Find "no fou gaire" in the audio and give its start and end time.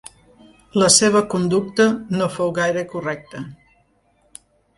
2.21-2.85